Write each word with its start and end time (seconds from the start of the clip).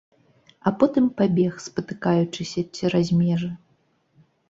А 0.69 0.73
потым 0.83 1.05
пабег, 1.19 1.53
спатыкаючыся, 1.67 2.67
цераз 2.75 3.15
межы. 3.23 3.55